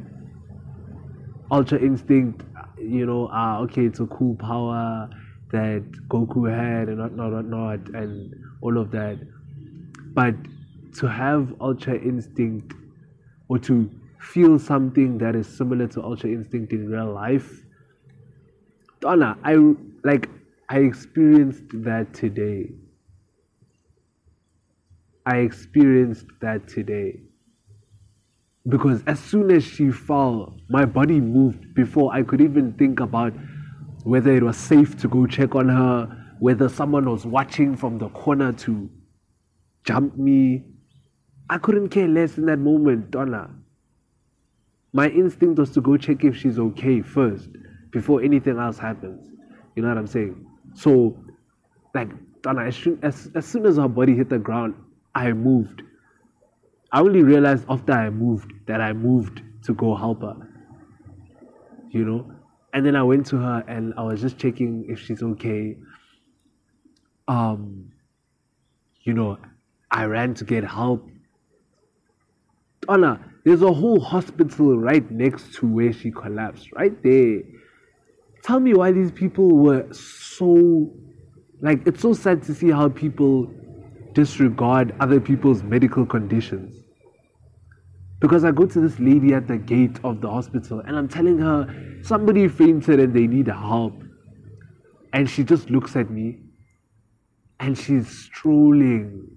Ultra 1.51 1.79
Instinct, 1.79 2.43
you 2.79 3.05
know, 3.05 3.29
ah, 3.33 3.59
okay, 3.63 3.85
it's 3.85 3.99
a 3.99 4.07
cool 4.07 4.37
power 4.37 5.11
that 5.51 5.83
Goku 6.09 6.49
had 6.49 6.89
and 6.89 6.99
whatnot, 6.99 7.33
whatnot, 7.33 7.89
and 7.95 8.35
all 8.61 8.79
of 8.79 8.93
that. 8.93 9.19
But 10.15 10.35
to 10.99 11.07
have 11.09 11.53
Ultra 11.61 11.99
Instinct 11.99 12.73
or 13.49 13.59
to 13.61 13.91
feel 14.21 14.59
something 14.59 15.19
that 15.19 15.35
is 15.35 15.49
similar 15.49 15.89
to 15.89 16.03
Ultra 16.03 16.31
Instinct 16.31 16.73
in 16.73 16.89
real 16.89 17.13
life, 17.13 17.65
Donna, 19.01 19.37
I 19.43 19.57
like 20.05 20.31
I 20.69 20.79
experienced 20.79 21.65
that 21.73 22.15
today. 22.15 22.71
I 25.27 25.39
experienced 25.39 26.27
that 26.41 26.69
today. 26.69 27.21
Because 28.69 29.03
as 29.07 29.19
soon 29.21 29.51
as 29.51 29.65
she 29.65 29.91
fell, 29.91 30.57
my 30.69 30.85
body 30.85 31.21
moved 31.21 31.75
before 31.75 32.13
I 32.15 32.23
could 32.23 32.41
even 32.41 32.73
think 32.75 33.01
about 33.01 33.33
whether 34.05 34.31
it 34.37 34.43
was 34.43 34.57
safe 34.57 34.97
to 34.99 35.09
go 35.09 35.27
check 35.27 35.57
on 35.57 35.69
her, 35.69 36.35
whether 36.39 36.69
someone 36.69 37.11
was 37.11 37.27
watching 37.27 37.77
from 37.77 37.99
the 37.99 38.09
corner 38.11 38.53
to 38.53 38.89
jump 39.85 40.17
me. 40.17 40.65
I 41.51 41.59
couldn't 41.59 41.89
care 41.89 42.09
less 42.09 42.39
in 42.39 42.47
that 42.47 42.59
moment, 42.59 43.11
Donna. 43.11 43.51
My 44.93 45.09
instinct 45.09 45.59
was 45.59 45.71
to 45.73 45.81
go 45.81 45.97
check 45.97 46.25
if 46.25 46.37
she's 46.37 46.59
okay 46.59 47.03
first 47.03 47.51
before 47.91 48.23
anything 48.23 48.59
else 48.59 48.79
happens. 48.79 49.29
You 49.75 49.83
know 49.83 49.89
what 49.89 49.99
I'm 49.99 50.07
saying? 50.07 50.47
So, 50.75 51.17
like, 51.95 52.11
Donna, 52.43 52.65
as 52.65 52.77
soon 52.77 52.99
as, 53.03 53.29
as, 53.35 53.45
soon 53.45 53.67
as 53.67 53.77
her 53.77 53.89
body 53.89 54.15
hit 54.15 54.29
the 54.29 54.39
ground, 54.39 54.75
I 55.17 55.33
moved. 55.33 55.83
I 56.93 57.01
only 57.01 57.23
realized 57.23 57.65
after 57.71 57.93
I 57.93 58.11
moved 58.11 58.53
that 58.67 58.83
I 58.83 58.93
moved 58.93 59.41
to 59.65 59.75
go 59.75 59.97
help 59.97 60.21
her. 60.21 60.37
You 61.91 62.05
know? 62.05 62.33
And 62.75 62.85
then 62.85 62.95
I 62.95 63.03
went 63.03 63.25
to 63.29 63.39
her 63.39 63.65
and 63.67 63.95
I 63.97 64.03
was 64.03 64.21
just 64.21 64.37
checking 64.37 64.85
if 64.91 65.01
she's 65.01 65.23
okay. 65.23 65.79
Um, 67.27 67.93
you 69.05 69.15
know, 69.15 69.39
I 69.91 70.05
ran 70.05 70.35
to 70.35 70.45
get 70.45 70.65
help. 70.65 71.09
Anna, 72.87 73.19
there's 73.45 73.63
a 73.63 73.73
whole 73.73 73.99
hospital 73.99 74.77
right 74.77 75.11
next 75.11 75.55
to 75.55 75.67
where 75.67 75.95
she 75.95 76.11
collapsed, 76.11 76.71
right 76.73 77.03
there. 77.03 77.41
Tell 78.43 78.61
me 78.61 78.75
why 78.75 78.93
these 78.93 79.11
people 79.11 79.49
were 79.49 79.87
so 79.93 80.93
like 81.63 81.87
it's 81.87 82.03
so 82.03 82.13
sad 82.13 82.43
to 82.43 82.55
see 82.55 82.71
how 82.71 82.91
people 82.91 83.51
disregard 84.17 84.95
other 84.99 85.21
people's 85.21 85.63
medical 85.63 86.07
conditions. 86.07 86.75
Because 88.19 88.45
I 88.45 88.51
go 88.51 88.65
to 88.65 88.81
this 88.81 88.99
lady 88.99 89.35
at 89.35 89.47
the 89.47 89.59
gate 89.59 89.99
of 90.05 90.23
the 90.23 90.31
hospital 90.31 90.81
and 90.81 90.97
I'm 90.97 91.07
telling 91.07 91.39
her 91.39 91.69
somebody 92.03 92.49
fainted 92.49 92.99
and 92.99 93.13
they 93.13 93.27
need 93.27 93.47
help. 93.49 93.93
And 95.13 95.29
she 95.29 95.45
just 95.45 95.69
looks 95.69 95.97
at 95.97 96.11
me 96.11 96.39
and 97.61 97.77
she's 97.77 98.09
strolling, 98.09 99.37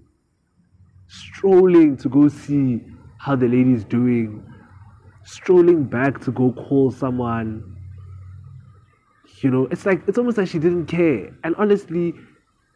strolling 1.08 1.98
to 1.98 2.08
go 2.08 2.28
see 2.28 2.80
how 3.18 3.36
the 3.36 3.48
lady's 3.48 3.84
doing, 3.84 4.42
strolling 5.24 5.84
back 5.84 6.22
to 6.22 6.32
go 6.32 6.52
call 6.52 6.90
someone. 6.90 7.76
You 9.42 9.50
know, 9.50 9.68
it's 9.70 9.84
like, 9.84 10.08
it's 10.08 10.16
almost 10.16 10.38
like 10.38 10.48
she 10.48 10.58
didn't 10.58 10.86
care. 10.86 11.36
And 11.44 11.54
honestly, 11.56 12.14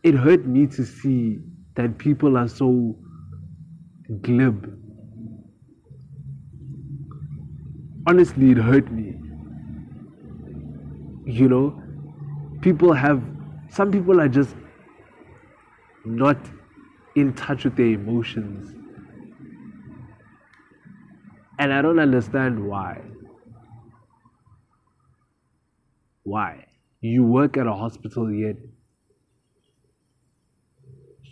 it 0.02 0.14
hurt 0.14 0.44
me 0.44 0.66
to 0.66 0.84
see 0.84 1.40
that 1.76 1.99
people 1.99 2.37
are 2.37 2.49
so 2.49 2.97
glib. 4.21 4.71
Honestly, 8.07 8.50
it 8.50 8.59
hurt 8.59 8.90
me. 8.93 9.16
You 11.25 11.49
know, 11.49 11.83
people 12.61 12.93
have, 12.93 13.23
some 13.71 13.90
people 13.90 14.21
are 14.21 14.28
just 14.28 14.54
not 16.04 16.37
in 17.16 17.33
touch 17.33 17.64
with 17.64 17.76
their 17.76 17.87
emotions. 17.87 18.75
And 21.59 21.73
I 21.73 21.81
don't 21.81 21.99
understand 21.99 22.66
why. 22.69 23.00
Why? 26.25 26.66
You 27.00 27.25
work 27.25 27.57
at 27.57 27.66
a 27.66 27.73
hospital 27.73 28.33
yet 28.33 28.57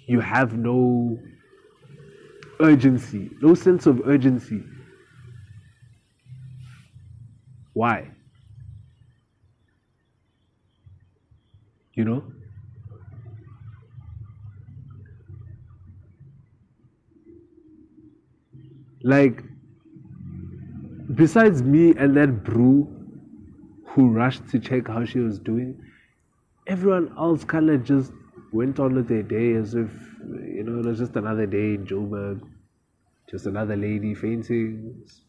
you 0.07 0.21
have 0.21 0.57
no 0.57 1.19
urgency, 2.61 3.31
no 3.41 3.55
sense 3.55 3.87
of 3.87 4.03
urgency. 4.07 4.63
Why? 7.73 8.11
You 11.95 12.05
know? 12.05 12.25
Like, 19.05 19.43
besides 21.15 21.63
me 21.63 21.95
and 21.97 22.17
that 22.17 22.45
brew 22.45 22.89
who 23.87 24.11
rushed 24.11 24.49
to 24.51 24.61
check 24.61 24.87
how 24.87 25.05
she 25.05 25.19
was 25.19 25.39
doing, 25.39 25.83
everyone 26.67 27.13
else 27.19 27.45
kind 27.45 27.69
of 27.69 27.85
just 27.85 28.13
went 28.53 28.79
on 28.79 28.95
with 28.95 29.09
their 29.09 29.23
day 29.23 29.55
as 29.55 29.75
if, 29.75 29.91
you 30.21 30.63
know, 30.63 30.81
it 30.81 30.87
was 30.87 30.99
just 30.99 31.17
another 31.17 31.47
day 31.47 31.75
in 31.75 31.87
Joburg, 31.87 32.41
just 33.31 33.47
another 33.47 33.77
lady 33.77 34.15
fainting. 34.15 34.95
It's, 35.03 35.23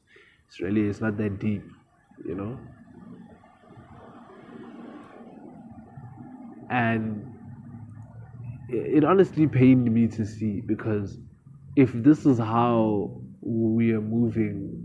it's 0.48 0.60
really, 0.60 0.82
it's 0.88 1.02
not 1.02 1.18
that 1.18 1.40
deep, 1.40 1.64
you 2.26 2.36
know? 2.36 2.60
And 6.70 7.34
it, 8.70 8.98
it 8.98 9.04
honestly 9.06 9.48
pained 9.48 9.92
me 9.92 10.08
to 10.08 10.26
see 10.26 10.62
because 10.62 11.18
if 11.76 11.92
this 11.94 12.26
is 12.26 12.38
how 12.38 13.22
we 13.42 13.92
are 13.94 14.02
moving, 14.02 14.80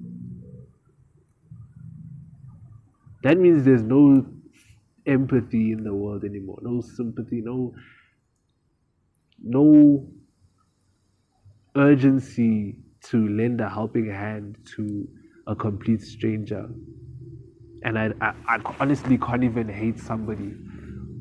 that 3.24 3.36
means 3.38 3.64
there's 3.64 3.82
no 3.82 4.26
empathy 5.06 5.72
in 5.72 5.82
the 5.82 5.92
world 5.92 6.24
anymore, 6.24 6.58
no 6.62 6.80
sympathy, 6.80 7.40
no 7.40 7.74
no 9.42 10.06
urgency 11.76 12.76
to 13.04 13.28
lend 13.28 13.60
a 13.60 13.68
helping 13.68 14.10
hand 14.10 14.56
to 14.76 15.08
a 15.46 15.54
complete 15.54 16.02
stranger. 16.02 16.68
And 17.82 17.98
I, 17.98 18.10
I, 18.20 18.32
I, 18.48 18.74
honestly 18.80 19.16
can't 19.18 19.44
even 19.44 19.68
hate 19.68 19.98
somebody 19.98 20.54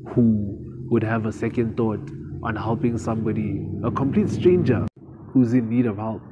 who 0.08 0.58
would 0.90 1.04
have 1.04 1.26
a 1.26 1.32
second 1.32 1.76
thought 1.76 2.00
on 2.42 2.56
helping 2.56 2.98
somebody, 2.98 3.64
a 3.84 3.90
complete 3.90 4.28
stranger 4.28 4.86
who's 5.32 5.54
in 5.54 5.68
need 5.68 5.86
of 5.86 5.96
help. 5.96 6.22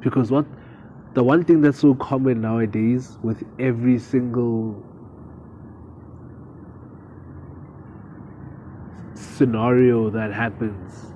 Because 0.00 0.30
what 0.30 0.46
the 1.14 1.22
one 1.22 1.44
thing 1.44 1.60
that's 1.60 1.78
so 1.78 1.94
common 1.94 2.40
nowadays 2.40 3.18
with 3.22 3.42
every 3.58 3.98
single 3.98 4.82
scenario 9.42 10.08
that 10.08 10.32
happens. 10.32 11.12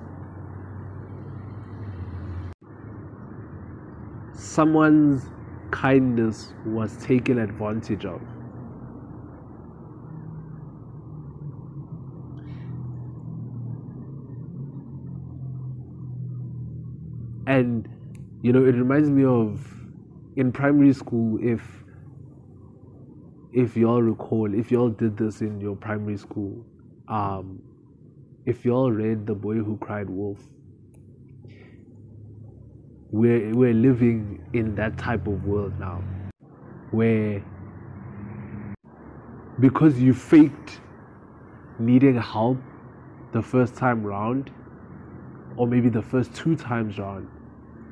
Someone's 4.33 5.29
kindness 5.71 6.53
was 6.65 6.97
taken 6.97 7.39
advantage 7.39 8.03
of. 8.03 8.21
And 17.47 17.87
you 18.41 18.51
know, 18.51 18.65
it 18.65 18.75
reminds 18.75 19.09
me 19.09 19.23
of 19.23 19.65
in 20.35 20.51
primary 20.51 20.91
school 20.91 21.39
if 21.41 21.61
if 23.53 23.77
y'all 23.77 24.01
recall, 24.01 24.53
if 24.53 24.69
y'all 24.69 24.89
did 24.89 25.15
this 25.15 25.39
in 25.39 25.61
your 25.61 25.77
primary 25.77 26.17
school, 26.17 26.65
um, 27.07 27.61
if 28.47 28.63
y'all 28.63 28.89
read 28.89 29.27
The 29.27 29.35
Boy 29.35 29.55
Who 29.55 29.75
Cried 29.75 30.09
Wolf, 30.09 30.39
we're, 33.11 33.53
we're 33.53 33.73
living 33.73 34.41
in 34.53 34.73
that 34.75 34.97
type 34.97 35.27
of 35.27 35.43
world 35.43 35.77
now 35.77 36.01
where 36.91 37.43
because 39.59 39.99
you 39.99 40.13
faked 40.13 40.79
needing 41.77 42.15
help 42.15 42.57
the 43.33 43.41
first 43.41 43.75
time 43.75 44.01
round, 44.01 44.49
or 45.57 45.67
maybe 45.67 45.89
the 45.89 46.01
first 46.01 46.33
two 46.33 46.55
times 46.55 46.97
round, 46.97 47.27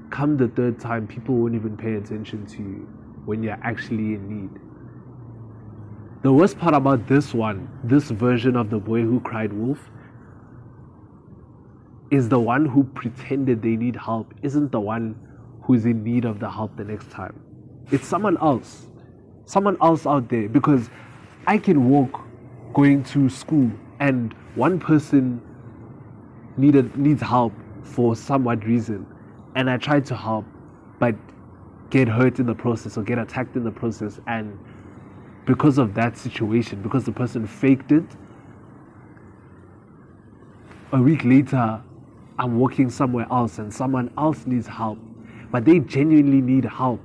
come 0.09 0.37
the 0.37 0.47
third 0.47 0.79
time, 0.79 1.05
people 1.05 1.35
won't 1.35 1.55
even 1.55 1.75
pay 1.75 1.95
attention 1.95 2.45
to 2.45 2.59
you 2.59 2.87
when 3.25 3.43
you're 3.43 3.59
actually 3.61 4.13
in 4.13 4.29
need. 4.29 4.61
The 6.21 6.31
worst 6.31 6.57
part 6.57 6.73
about 6.73 7.07
this 7.07 7.33
one, 7.33 7.67
this 7.83 8.09
version 8.09 8.55
of 8.55 8.69
The 8.69 8.79
Boy 8.79 9.01
Who 9.01 9.19
Cried 9.19 9.51
Wolf, 9.51 9.91
is 12.15 12.30
the 12.30 12.39
one 12.39 12.65
who 12.65 12.84
pretended 12.84 13.62
they 13.62 13.75
need 13.75 13.95
help 13.95 14.34
isn't 14.41 14.71
the 14.71 14.80
one 14.80 15.15
who's 15.62 15.86
in 15.86 16.04
need 16.04 16.25
of 16.25 16.39
the 16.39 16.49
help 16.49 16.75
the 16.78 16.84
next 16.84 17.12
time. 17.12 17.39
It's 17.91 18.08
someone 18.08 18.38
else. 18.38 18.88
Someone 19.45 19.78
else 19.82 20.06
out 20.08 20.30
there 20.30 20.47
because 20.47 20.89
I 21.45 21.58
can 21.58 21.89
walk 21.89 22.21
going 22.73 23.04
to 23.06 23.30
school 23.30 23.69
and 23.99 24.34
one 24.56 24.80
person 24.80 25.41
needed 26.58 26.95
needs 26.97 27.21
help 27.21 27.54
for 27.84 28.15
somewhat 28.15 28.65
reason 28.65 29.06
and 29.56 29.69
I 29.69 29.78
try 29.78 29.99
to 29.99 30.15
help 30.15 30.45
but 30.99 31.15
get 31.89 32.08
hurt 32.08 32.39
in 32.39 32.45
the 32.45 32.56
process 32.56 32.97
or 32.97 33.04
get 33.04 33.19
attacked 33.19 33.56
in 33.56 33.63
the 33.63 33.71
process 33.71 34.19
and 34.28 34.58
because 35.45 35.78
of 35.78 35.93
that 35.93 36.17
situation 36.17 36.82
because 36.82 37.04
the 37.04 37.12
person 37.12 37.45
faked 37.45 37.91
it 37.91 38.06
a 40.93 41.01
week 41.01 41.23
later 41.23 41.82
I'm 42.38 42.60
working 42.60 42.89
somewhere 42.89 43.28
else 43.32 43.60
and 43.60 43.74
someone 43.74 44.12
else 44.17 44.45
needs 44.45 44.67
help, 44.67 45.00
but 45.52 45.63
they 45.63 45.80
genuinely 45.80 46.41
need 46.41 46.65
help. 46.65 47.00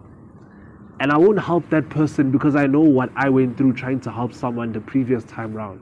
And 0.98 1.12
I 1.12 1.16
won't 1.16 1.38
help 1.38 1.68
that 1.70 1.88
person 1.88 2.30
because 2.30 2.56
I 2.56 2.66
know 2.66 2.80
what 2.80 3.10
I 3.16 3.30
went 3.30 3.56
through 3.56 3.74
trying 3.74 4.00
to 4.00 4.10
help 4.10 4.34
someone 4.34 4.72
the 4.72 4.80
previous 4.80 5.24
time 5.24 5.54
round. 5.54 5.80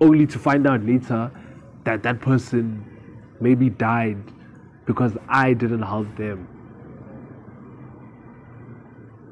Only 0.00 0.26
to 0.26 0.38
find 0.38 0.66
out 0.66 0.84
later 0.84 1.30
that 1.84 2.02
that 2.02 2.20
person 2.20 2.84
maybe 3.40 3.70
died 3.70 4.22
because 4.84 5.16
I 5.28 5.54
didn't 5.54 5.82
help 5.82 6.14
them. 6.16 6.46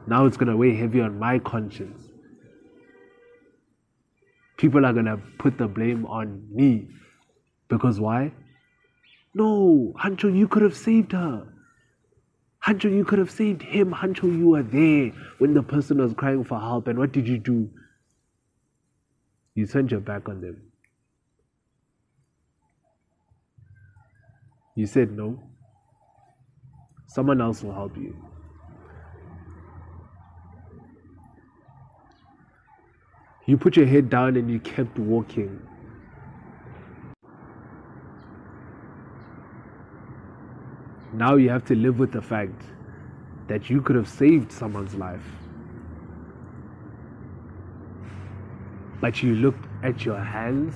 Now 0.06 0.26
it's 0.26 0.36
going 0.36 0.48
to 0.48 0.56
weigh 0.56 0.74
heavy 0.74 1.00
on 1.00 1.18
my 1.18 1.38
conscience 1.38 2.03
people 4.56 4.84
are 4.86 4.92
going 4.92 5.06
to 5.06 5.18
put 5.38 5.58
the 5.58 5.68
blame 5.68 6.06
on 6.06 6.46
me. 6.50 6.88
Because 7.68 8.00
why? 8.00 8.32
No, 9.34 9.92
Huncho, 9.98 10.34
you 10.36 10.46
could 10.46 10.62
have 10.62 10.76
saved 10.76 11.12
her. 11.12 11.46
Huncho, 12.64 12.90
you 12.90 13.04
could 13.04 13.18
have 13.18 13.30
saved 13.30 13.62
him. 13.62 13.92
Huncho, 13.92 14.24
you 14.24 14.48
were 14.50 14.62
there 14.62 15.12
when 15.38 15.54
the 15.54 15.62
person 15.62 15.98
was 15.98 16.14
crying 16.14 16.44
for 16.44 16.58
help. 16.58 16.88
And 16.88 16.98
what 16.98 17.12
did 17.12 17.28
you 17.28 17.38
do? 17.38 17.68
You 19.54 19.66
turned 19.66 19.90
your 19.90 20.00
back 20.00 20.28
on 20.28 20.40
them. 20.40 20.62
You 24.76 24.86
said 24.86 25.12
no. 25.12 25.40
Someone 27.08 27.40
else 27.40 27.62
will 27.62 27.74
help 27.74 27.96
you. 27.96 28.16
You 33.46 33.58
put 33.58 33.76
your 33.76 33.86
head 33.86 34.08
down 34.08 34.36
and 34.36 34.50
you 34.50 34.58
kept 34.58 34.98
walking. 34.98 35.60
Now 41.12 41.36
you 41.36 41.50
have 41.50 41.64
to 41.66 41.74
live 41.74 41.98
with 41.98 42.12
the 42.12 42.22
fact 42.22 42.62
that 43.48 43.68
you 43.68 43.82
could 43.82 43.96
have 43.96 44.08
saved 44.08 44.50
someone's 44.50 44.94
life. 44.94 45.24
But 49.00 49.22
you 49.22 49.34
looked 49.34 49.66
at 49.82 50.06
your 50.06 50.18
hands 50.18 50.74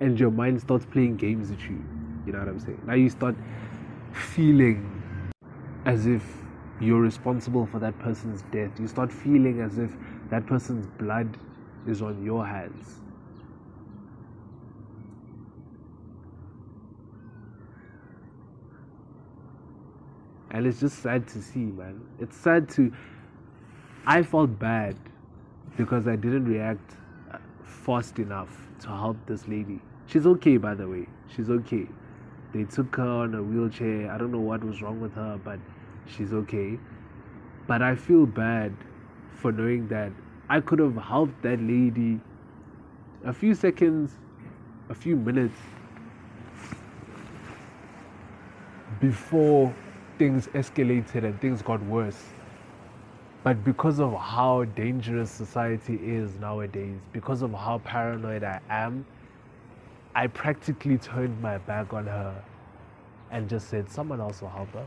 and 0.00 0.20
your 0.20 0.30
mind 0.30 0.60
starts 0.60 0.84
playing 0.84 1.16
games 1.16 1.50
with 1.50 1.62
you. 1.62 1.82
You 2.26 2.32
know 2.32 2.40
what 2.40 2.48
I'm 2.48 2.60
saying? 2.60 2.82
Now 2.86 2.94
you 2.94 3.08
start 3.08 3.34
feeling 4.12 5.02
as 5.86 6.06
if 6.06 6.22
you're 6.80 7.00
responsible 7.00 7.66
for 7.66 7.78
that 7.80 7.98
person's 7.98 8.42
death. 8.52 8.78
You 8.78 8.86
start 8.86 9.12
feeling 9.12 9.60
as 9.60 9.78
if 9.78 9.90
that 10.30 10.46
person's 10.46 10.86
blood 10.98 11.36
is 11.86 12.02
on 12.02 12.24
your 12.24 12.46
hands. 12.46 13.00
And 20.50 20.66
it's 20.66 20.80
just 20.80 21.00
sad 21.00 21.28
to 21.28 21.42
see, 21.42 21.60
man. 21.60 22.00
It's 22.18 22.36
sad 22.36 22.68
to. 22.70 22.92
I 24.06 24.22
felt 24.22 24.58
bad 24.58 24.96
because 25.76 26.08
I 26.08 26.16
didn't 26.16 26.46
react 26.46 26.96
uh, 27.32 27.38
fast 27.62 28.18
enough 28.18 28.56
to 28.80 28.88
help 28.88 29.16
this 29.26 29.46
lady. 29.46 29.80
She's 30.06 30.26
okay, 30.26 30.56
by 30.56 30.74
the 30.74 30.88
way. 30.88 31.06
She's 31.34 31.50
okay. 31.50 31.86
They 32.54 32.64
took 32.64 32.96
her 32.96 33.06
on 33.06 33.34
a 33.34 33.42
wheelchair. 33.42 34.10
I 34.10 34.16
don't 34.16 34.32
know 34.32 34.40
what 34.40 34.64
was 34.64 34.80
wrong 34.80 35.00
with 35.00 35.12
her, 35.14 35.38
but 35.44 35.58
she's 36.16 36.32
okay. 36.32 36.78
But 37.66 37.82
I 37.82 37.94
feel 37.94 38.26
bad 38.26 38.72
for 39.36 39.52
knowing 39.52 39.88
that 39.88 40.10
I 40.48 40.60
could 40.60 40.78
have 40.78 40.96
helped 40.96 41.42
that 41.42 41.60
lady 41.60 42.20
a 43.24 43.32
few 43.32 43.54
seconds, 43.54 44.12
a 44.88 44.94
few 44.94 45.16
minutes 45.16 45.56
before 49.00 49.74
things 50.18 50.48
escalated 50.48 51.24
and 51.24 51.40
things 51.40 51.62
got 51.62 51.82
worse. 51.84 52.24
But 53.44 53.64
because 53.64 54.00
of 54.00 54.14
how 54.14 54.64
dangerous 54.64 55.30
society 55.30 55.94
is 56.02 56.36
nowadays, 56.36 56.98
because 57.12 57.42
of 57.42 57.52
how 57.52 57.78
paranoid 57.78 58.44
I 58.44 58.60
am, 58.68 59.06
I 60.14 60.26
practically 60.26 60.98
turned 60.98 61.40
my 61.40 61.58
back 61.58 61.92
on 61.92 62.06
her 62.06 62.42
and 63.30 63.48
just 63.48 63.68
said, 63.68 63.90
someone 63.90 64.20
else 64.20 64.42
will 64.42 64.48
help 64.48 64.70
her. 64.72 64.86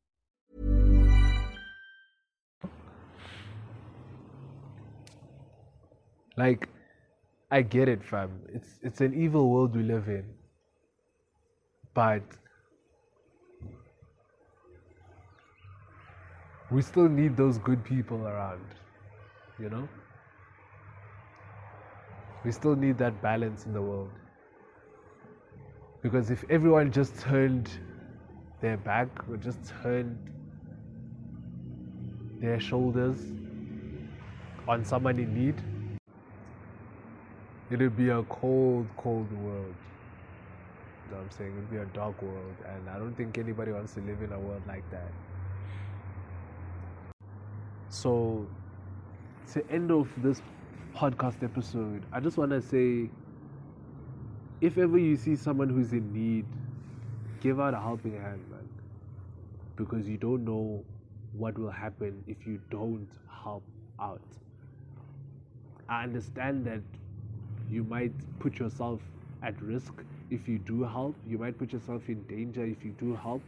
Like, 6.41 6.69
I 7.51 7.61
get 7.61 7.89
it, 7.93 8.03
fam. 8.11 8.31
It's 8.57 8.77
it's 8.89 9.01
an 9.07 9.13
evil 9.23 9.49
world 9.53 9.75
we 9.79 9.83
live 9.89 10.07
in. 10.13 10.23
But 11.93 12.37
we 16.71 16.81
still 16.81 17.09
need 17.09 17.35
those 17.41 17.59
good 17.67 17.83
people 17.83 18.25
around, 18.27 18.73
you 19.63 19.69
know? 19.69 19.87
We 22.45 22.51
still 22.57 22.75
need 22.75 22.97
that 22.97 23.21
balance 23.21 23.65
in 23.65 23.73
the 23.73 23.81
world. 23.81 24.09
Because 26.01 26.31
if 26.31 26.45
everyone 26.49 26.91
just 26.91 27.19
turned 27.19 27.69
their 28.61 28.77
back 28.77 29.09
or 29.29 29.37
just 29.49 29.59
turned 29.83 30.17
their 32.39 32.59
shoulders 32.71 33.27
on 34.67 34.83
someone 34.93 35.19
in 35.19 35.37
need, 35.41 35.61
it'd 37.73 37.95
be 37.95 38.09
a 38.09 38.23
cold, 38.23 38.89
cold 38.97 39.31
world. 39.31 39.75
You 41.05 41.11
know 41.11 41.17
what 41.17 41.23
I'm 41.23 41.31
saying? 41.31 41.51
It'd 41.57 41.71
be 41.71 41.77
a 41.77 41.85
dark 41.85 42.21
world, 42.21 42.55
and 42.65 42.89
I 42.89 42.97
don't 42.97 43.15
think 43.15 43.37
anybody 43.37 43.71
wants 43.71 43.93
to 43.93 44.01
live 44.01 44.21
in 44.21 44.31
a 44.31 44.39
world 44.39 44.63
like 44.67 44.89
that. 44.91 45.11
So, 47.89 48.47
to 49.53 49.71
end 49.71 49.91
off 49.91 50.07
this 50.17 50.41
podcast 50.95 51.43
episode, 51.43 52.05
I 52.11 52.19
just 52.19 52.37
want 52.37 52.51
to 52.51 52.61
say 52.61 53.09
if 54.61 54.77
ever 54.77 54.97
you 54.97 55.15
see 55.15 55.35
someone 55.35 55.69
who's 55.69 55.91
in 55.91 56.13
need, 56.13 56.45
give 57.41 57.59
out 57.59 57.73
a 57.73 57.79
helping 57.79 58.13
hand, 58.13 58.41
man. 58.49 58.67
Because 59.75 60.07
you 60.07 60.17
don't 60.17 60.45
know 60.45 60.83
what 61.33 61.57
will 61.57 61.71
happen 61.71 62.23
if 62.27 62.45
you 62.45 62.59
don't 62.69 63.07
help 63.43 63.63
out. 63.99 64.21
I 65.89 66.03
understand 66.03 66.65
that 66.67 66.81
you 67.71 67.83
might 67.83 68.13
put 68.39 68.59
yourself 68.59 69.01
at 69.41 69.61
risk 69.61 70.03
if 70.29 70.47
you 70.47 70.59
do 70.59 70.83
help, 70.83 71.15
you 71.25 71.37
might 71.37 71.57
put 71.57 71.73
yourself 71.73 72.09
in 72.09 72.23
danger 72.23 72.65
if 72.65 72.85
you 72.85 72.91
do 72.91 73.15
help. 73.15 73.43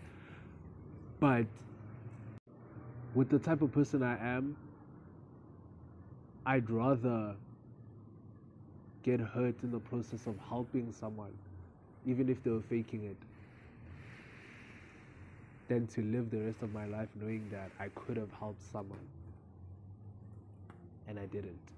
But 1.19 1.47
with 3.13 3.29
the 3.29 3.39
type 3.39 3.62
of 3.62 3.71
person 3.71 4.03
I 4.03 4.17
am, 4.19 4.57
I'd 6.45 6.69
rather 6.69 7.38
get 9.03 9.19
hurt 9.19 9.63
in 9.63 9.71
the 9.71 9.79
process 9.79 10.25
of 10.25 10.39
helping 10.49 10.91
someone, 10.91 11.33
even 12.05 12.29
if 12.29 12.43
they 12.43 12.49
were 12.51 12.62
faking 12.62 13.03
it, 13.03 13.17
than 15.67 15.88
to 15.88 16.01
live 16.01 16.29
the 16.29 16.39
rest 16.39 16.62
of 16.62 16.71
my 16.73 16.86
life 16.86 17.09
knowing 17.15 17.49
that 17.49 17.71
I 17.79 17.89
could 17.89 18.17
have 18.17 18.31
helped 18.31 18.63
someone 18.71 19.09
and 21.07 21.19
I 21.19 21.25
didn't. 21.27 21.72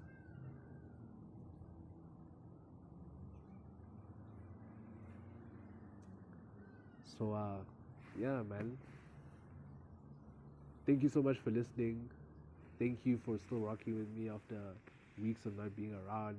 So, 7.17 7.33
uh, 7.33 7.63
yeah, 8.19 8.41
man. 8.43 8.77
Thank 10.85 11.01
you 11.01 11.09
so 11.09 11.21
much 11.21 11.37
for 11.37 11.49
listening. 11.49 12.09
Thank 12.77 12.99
you 13.05 13.19
for 13.25 13.37
still 13.45 13.59
rocking 13.59 13.97
with 13.97 14.09
me 14.09 14.29
after 14.29 14.59
weeks 15.21 15.45
of 15.45 15.57
not 15.57 15.75
being 15.75 15.95
around. 16.07 16.37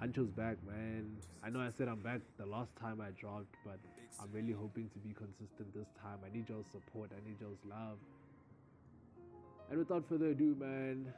Huncho's 0.00 0.30
back, 0.30 0.56
man. 0.66 1.04
I 1.44 1.50
know 1.50 1.60
I 1.60 1.70
said 1.76 1.88
I'm 1.88 1.98
back 1.98 2.20
the 2.38 2.46
last 2.46 2.70
time 2.80 3.00
I 3.00 3.10
dropped, 3.20 3.54
but 3.64 3.78
I'm 4.20 4.28
really 4.32 4.52
hoping 4.52 4.88
to 4.90 4.98
be 5.00 5.12
consistent 5.14 5.74
this 5.74 5.88
time. 6.00 6.18
I 6.24 6.34
need 6.34 6.48
y'all's 6.48 6.66
support, 6.70 7.10
I 7.12 7.28
need 7.28 7.40
y'all's 7.40 7.58
love. 7.68 7.98
And 9.70 9.78
without 9.78 10.08
further 10.08 10.28
ado, 10.28 10.56
man, 10.58 11.12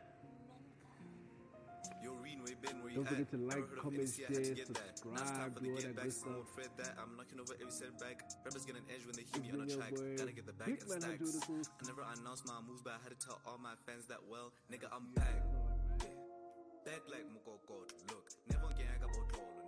don't 2.94 3.08
forget 3.08 3.30
to 3.30 3.36
like, 3.36 3.64
comment, 3.80 4.10
share, 4.10 4.28
subscribe, 4.34 5.62
do 5.62 5.70
all 5.70 5.76
that 5.76 5.96
good 5.96 6.12
stuff. 6.12 6.48
Fred 6.54 6.68
that 6.76 6.96
I'm 7.00 7.16
knocking 7.16 7.40
over 7.40 7.54
every 7.60 7.72
setback. 7.72 8.28
Rappers 8.44 8.66
get 8.66 8.76
an 8.76 8.82
edge 8.90 9.06
when 9.06 9.14
they 9.14 9.24
hear 9.24 9.40
me 9.40 9.50
on 9.54 9.64
a 9.64 9.70
track. 9.70 9.94
Gotta 10.16 10.32
get 10.32 10.46
the 10.46 10.52
bag 10.52 10.80
and 10.80 11.02
stacks. 11.02 11.40
I 11.48 11.86
never 11.86 12.02
announced 12.18 12.46
my 12.46 12.60
moves, 12.66 12.82
but 12.82 12.94
I 12.94 13.00
had 13.02 13.18
to 13.18 13.20
tell 13.26 13.40
all 13.46 13.58
my 13.62 13.74
fans 13.86 14.06
that 14.06 14.18
well, 14.28 14.52
nigga, 14.72 14.88
I'm 14.92 15.12
back. 15.14 15.38
Back 16.84 17.02
like 17.08 17.24
oh, 17.24 17.36
Mukokot. 17.36 17.88
Look, 18.08 18.26
never 18.50 18.66
again 18.74 18.88
I 18.90 19.00
got 19.00 19.12
more 19.14 19.59